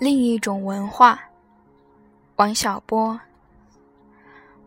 [0.00, 1.20] 另一种文化。
[2.36, 3.20] 王小波，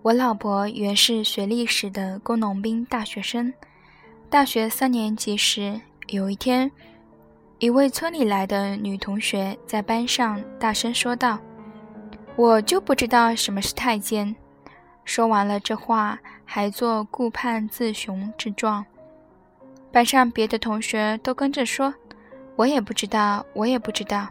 [0.03, 3.51] 我老婆原是学历史的工农兵大学生。
[4.29, 6.71] 大学三年级时，有一天，
[7.57, 11.39] 一位村里来的女同学在班上大声说道
[12.37, 14.35] ：“我就不知道什么是太监。”
[15.03, 18.85] 说完了这话，还做顾盼自雄之状。
[19.91, 21.91] 班上别的同学都跟着说
[22.55, 24.27] ：“我也不知道，我也不知道。”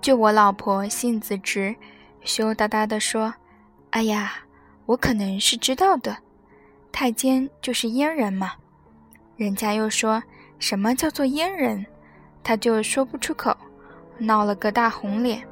[0.00, 1.76] 就我老婆性子直，
[2.22, 3.34] 羞答答地说
[3.90, 4.32] ：“哎呀，
[4.86, 6.16] 我可能是知道的，
[6.90, 8.52] 太监就是阉人嘛。”
[9.36, 10.22] 人家又说
[10.58, 11.84] 什么叫做阉人，
[12.42, 13.56] 她就说不出口，
[14.18, 15.42] 闹了个大红脸。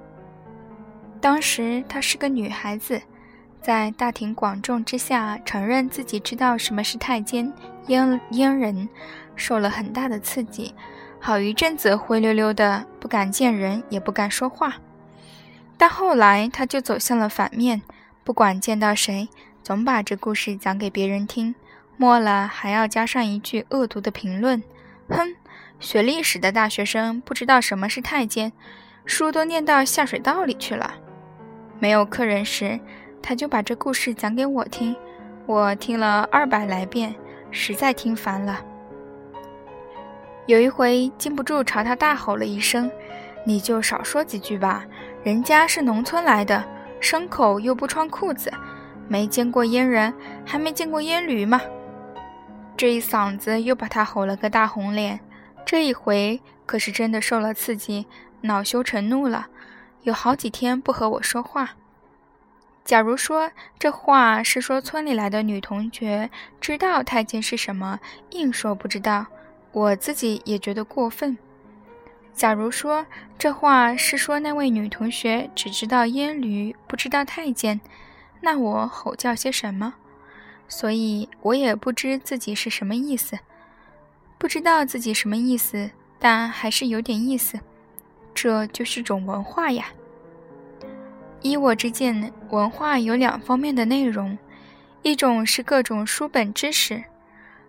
[1.21, 3.01] 当时她是个女孩子，
[3.60, 7.52] 在大庭广众之下承认自己知道什么是太监
[7.87, 8.88] 阉阉人，
[9.37, 10.74] 受了很大的刺激。
[11.21, 14.77] 好一阵子灰溜溜的，不敢见人，也不敢说话。
[15.77, 17.83] 但后来他就走向了反面，
[18.25, 19.29] 不管见到谁，
[19.63, 21.55] 总把这故事讲给别人听，
[21.97, 24.63] 末了还要加上一句恶毒的评论
[25.10, 25.35] ：“哼，
[25.79, 28.53] 学历史的大学生不知道什么是太监，
[29.05, 30.95] 书都念到下水道里去了。”
[31.79, 32.80] 没有客人时，
[33.23, 34.97] 他就把这故事讲给我听，
[35.47, 37.15] 我听了二百来遍，
[37.51, 38.60] 实在听烦了。
[40.49, 42.91] 有一回，禁不住朝他大吼了一声
[43.45, 44.82] ：“你就少说几句吧，
[45.23, 46.65] 人家是农村来的，
[47.02, 48.51] 牲口又不穿裤子，
[49.09, 50.10] 没见过阉人，
[50.46, 51.60] 还没见过阉驴吗？”
[52.79, 55.21] 这一嗓子又把他吼了个大红脸。
[55.66, 58.07] 这一回可是真的受了刺激，
[58.41, 59.49] 恼羞成怒了，
[60.04, 61.73] 有好几天不和我说话。
[62.87, 68.00] 假如说这话是说村里来的女同学知道太监是什么，
[68.31, 69.26] 硬说不知道。
[69.78, 71.38] 我自己也觉得过分。
[72.32, 73.06] 假如说
[73.38, 77.80] 这话是说那位女同学只知道阉驴，不知道太监，
[78.41, 79.94] 那我吼叫些什么？
[80.66, 83.38] 所以我也不知自己是什么意思，
[84.36, 85.88] 不知道自己什么意思，
[86.19, 87.60] 但还是有点意思。
[88.34, 89.86] 这就是种文化呀。
[91.41, 94.36] 依我之见，文化有两方面的内容，
[95.03, 97.04] 一种是各种书本知识。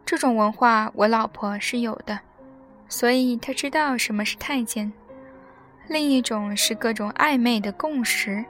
[0.09, 2.21] 这种文化，我老婆是有的，
[2.87, 4.91] 所以她知道什么是太监。
[5.87, 8.43] 另一种是各种暧昧的共识，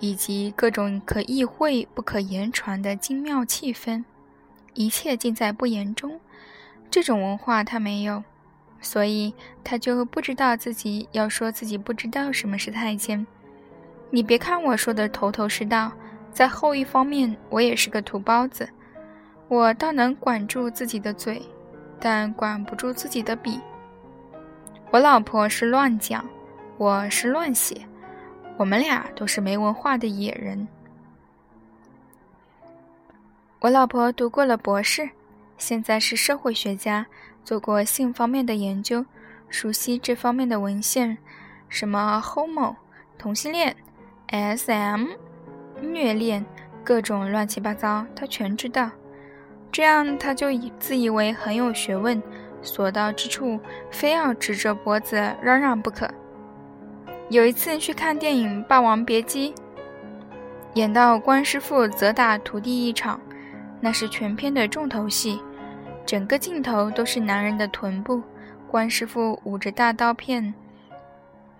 [0.00, 4.04] 以及各种可意会不可言传的精妙气氛，
[4.74, 6.20] 一切尽在不言中。
[6.90, 8.22] 这种文化她没有，
[8.82, 9.32] 所以
[9.64, 13.26] 她就不知道自己要说自己不知道什么是太监。
[14.10, 15.92] 你别看我说的头头是道，
[16.30, 18.68] 在后一方面我也是个土包子。
[19.50, 21.42] 我倒能管住自己的嘴，
[21.98, 23.60] 但管不住自己的笔。
[24.92, 26.24] 我老婆是乱讲，
[26.78, 27.84] 我是乱写，
[28.56, 30.68] 我们俩都是没文化的野人。
[33.58, 35.10] 我老婆读过了博士，
[35.58, 37.04] 现在是社会学家，
[37.44, 39.04] 做过性方面的研究，
[39.48, 41.18] 熟悉这方面的文献，
[41.68, 42.76] 什么 homo
[43.18, 43.74] 同性恋
[44.28, 45.08] ，sm
[45.80, 46.46] 虐恋，
[46.84, 48.88] 各种乱七八糟，她全知道。
[49.72, 52.20] 这样，他就以自以为很有学问，
[52.60, 53.58] 所到之处
[53.90, 56.10] 非要直着脖子嚷嚷不可。
[57.28, 59.52] 有一次去看电影《霸王别姬》，
[60.74, 63.20] 演到关师傅责打徒弟一场，
[63.80, 65.40] 那是全片的重头戏，
[66.04, 68.20] 整个镜头都是男人的臀部，
[68.68, 70.52] 关师傅捂着大刀片，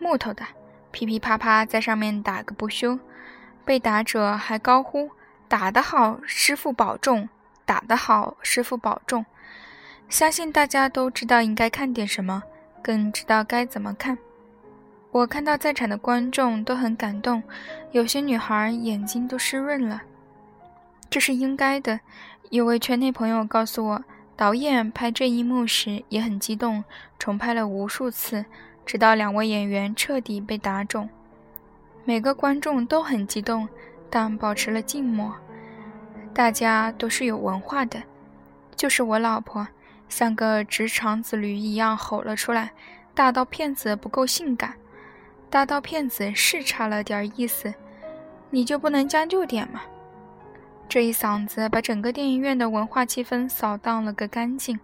[0.00, 0.44] 木头的，
[0.90, 2.98] 噼噼啪啪在上面打个不休，
[3.64, 5.10] 被打者还高呼
[5.46, 7.28] ：“打得好，师傅保重。”
[7.70, 9.24] 打得好，师傅保重。
[10.08, 12.42] 相信大家都知道应该看点什么，
[12.82, 14.18] 更知道该怎么看。
[15.12, 17.40] 我看到在场的观众都很感动，
[17.92, 20.02] 有些女孩眼睛都湿润了。
[21.08, 22.00] 这是应该的。
[22.48, 24.04] 有位圈内朋友告诉我，
[24.34, 26.82] 导演拍这一幕时也很激动，
[27.20, 28.44] 重拍了无数次，
[28.84, 31.08] 直到两位演员彻底被打肿。
[32.04, 33.68] 每个观众都很激动，
[34.10, 35.32] 但保持了静默。
[36.32, 38.02] 大家都是有文化的，
[38.76, 39.66] 就是我老婆，
[40.08, 42.70] 像个直肠子驴一样吼了出来
[43.14, 44.74] ：“大刀片子不够性感，
[45.50, 47.74] 大刀片子是差了点意思，
[48.50, 49.82] 你就不能将就点吗？”
[50.88, 54.80] 这一嗓子把整个电影院的文化气氛扫荡了个干净，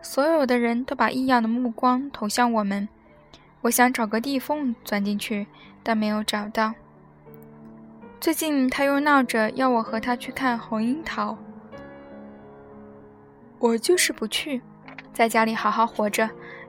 [0.00, 2.88] 所有的人都把异样的目光投向我们。
[3.60, 5.46] 我想找个地缝钻进去，
[5.82, 6.74] 但没有找到。
[8.20, 11.38] 最近他又闹着要我和他去看红樱桃，
[13.60, 14.60] 我就是不去，
[15.14, 16.28] 在家里好好活着，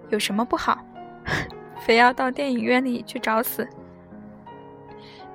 [0.10, 0.86] 有什么不好？
[1.82, 3.68] 非要到电影院里去找死。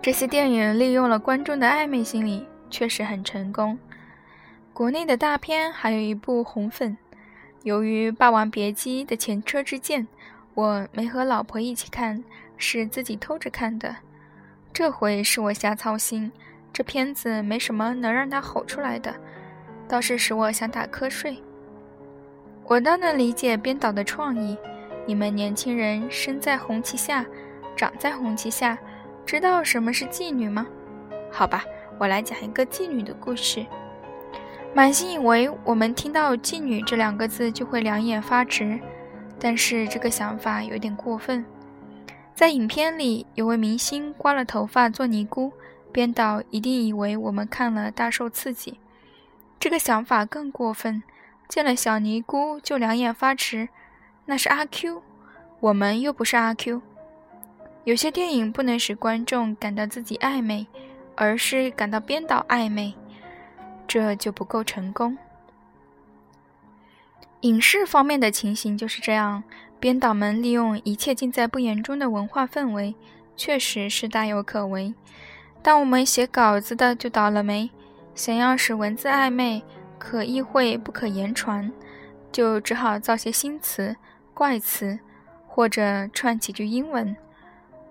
[0.00, 3.76] 这些电影利用了观众的暧昧心理，确实很成功。
[4.72, 6.96] 国内的大片还有一部《红粉》，
[7.64, 10.06] 由于《霸王别姬》的前车之鉴，
[10.54, 12.22] 我没和老婆一起看，
[12.56, 13.96] 是自己偷着看的。
[14.74, 16.32] 这回是我瞎操心，
[16.72, 19.14] 这片子没什么能让他吼出来的，
[19.86, 21.40] 倒是使我想打瞌睡。
[22.64, 24.58] 我倒能理解编导的创意。
[25.06, 27.24] 你们年轻人生在红旗下，
[27.76, 28.76] 长在红旗下，
[29.24, 30.66] 知道什么是妓女吗？
[31.30, 31.62] 好吧，
[31.96, 33.64] 我来讲一个妓女的故事。
[34.74, 38.80] 满心以为我们听到“妓女”这两个字就会两眼发直，
[39.38, 41.44] 但是这个想法有点过分。
[42.34, 45.52] 在影片里，有位明星刮了头发做尼姑，
[45.92, 48.78] 编导一定以为我们看了大受刺激。
[49.60, 51.02] 这个想法更过分。
[51.46, 53.68] 见了小尼姑就两眼发直，
[54.24, 55.02] 那是阿 Q，
[55.60, 56.80] 我们又不是阿 Q。
[57.84, 60.66] 有些电影不能使观众感到自己暧昧，
[61.14, 62.94] 而是感到编导暧昧，
[63.86, 65.16] 这就不够成功。
[67.44, 69.44] 影视方面的情形就是这样，
[69.78, 72.94] 编导们利用一切尽在不言中的文化氛围，
[73.36, 74.94] 确实是大有可为。
[75.62, 77.70] 但我们写稿子的就倒了霉，
[78.14, 79.62] 想要使文字暧昧。
[79.98, 81.70] 可意会不可言传，
[82.30, 83.94] 就只好造些新词、
[84.34, 84.98] 怪词，
[85.46, 87.14] 或者串几句英文。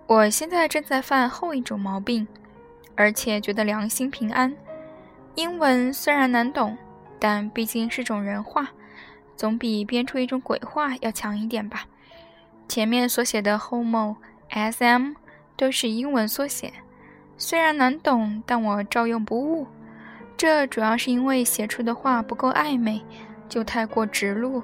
[0.06, 2.26] 我现在正在犯后一种毛病，
[2.94, 4.54] 而且觉得良心平安。
[5.34, 6.76] 英文虽然难懂，
[7.18, 8.68] 但毕竟是种人话，
[9.36, 11.86] 总比编出一种鬼话要强一点吧。
[12.68, 14.16] 前面所写的 homo、
[14.50, 15.12] sm
[15.56, 16.72] 都是英文缩写，
[17.36, 19.66] 虽然难懂，但我照用不误。
[20.36, 23.02] 这主要是因为写出的话不够暧昧，
[23.48, 24.62] 就太过直露，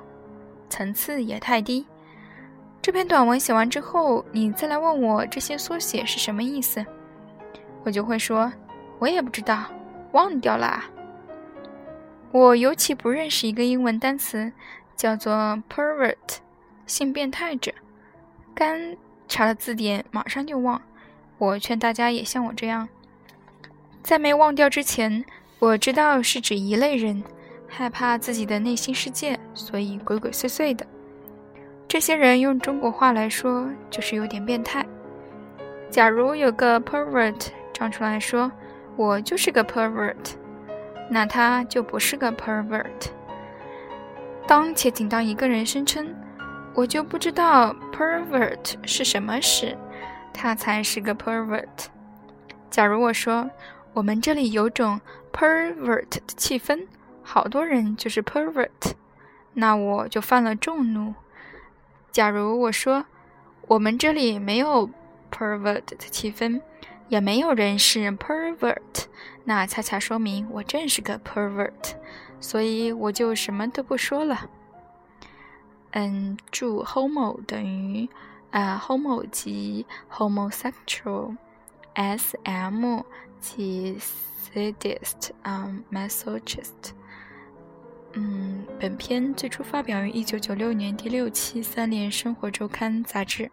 [0.68, 1.86] 层次也太低。
[2.82, 6.84] 这篇短文写完之后，你再来问我这些缩写是什么意思，
[7.84, 8.50] 我就会说，
[8.98, 9.66] 我也不知道，
[10.12, 10.82] 忘掉了。
[12.32, 14.52] 我尤其不认识一个英文单词，
[14.94, 16.38] 叫做 pervert，
[16.86, 17.72] 性变态者。
[18.54, 18.96] 刚
[19.26, 20.80] 查了字典，马上就忘。
[21.38, 22.88] 我劝大家也像我这样，
[24.02, 25.24] 在没忘掉之前。
[25.58, 27.22] 我知道是指一类人，
[27.68, 30.86] 害怕自己的内心世界，所以鬼鬼祟祟的。
[31.86, 34.86] 这些人用中国话来说，就是有点变态。
[35.90, 38.50] 假如有个 pervert 站出来说
[38.96, 40.34] ：“我就是个 pervert”，
[41.10, 43.10] 那他就不是个 pervert。
[44.46, 46.14] 当且仅当一个人声称
[46.74, 49.76] ：“我就不知道 pervert 是什么时”，
[50.32, 51.88] 他才是个 pervert。
[52.70, 53.50] 假如我说
[53.92, 54.98] ：“我们这里有种。”
[55.32, 56.88] pervert 的气氛，
[57.22, 58.94] 好多人就是 pervert，
[59.54, 61.14] 那我就犯了众怒。
[62.10, 63.04] 假如我说
[63.68, 64.90] 我们这里没有
[65.30, 66.60] pervert 的气氛，
[67.10, 69.04] 也没有人是 pervert，
[69.44, 71.92] 那恰恰说明我正是个 pervert，
[72.40, 74.48] 所以我就什么都不说了。
[75.90, 78.08] 嗯，注 homo 等于
[78.52, 83.02] 啊 homo 即 homosexual，sm
[83.40, 83.98] 即
[84.54, 86.94] Sadist，嗯，Masochist。
[88.12, 93.50] 嗯，本篇最初发表于一九九六年第六期《三联生活周刊》杂志。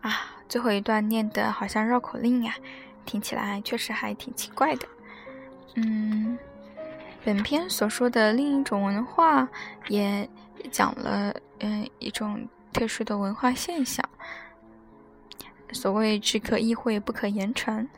[0.00, 2.54] 啊，最后一段念的好像绕口令呀，
[3.06, 4.86] 听起来确实还挺奇怪的。
[5.76, 6.36] 嗯，
[7.24, 9.48] 本篇所说的另一种文化，
[9.88, 10.28] 也
[10.70, 14.06] 讲了嗯一种特殊的文化现象。
[15.72, 17.88] 所谓只可意会，不可言传。